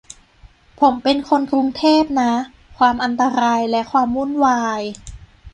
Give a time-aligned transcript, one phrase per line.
[0.79, 2.33] ผมเป็นคนกรุงเทพนะ
[2.77, 4.81] ความอันตราย และความวุ่นวาย